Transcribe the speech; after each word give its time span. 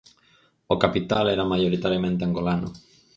O 0.73 0.75
capital 0.83 1.25
era 1.35 1.49
maioritariamente 1.53 2.25
angolano. 2.27 2.69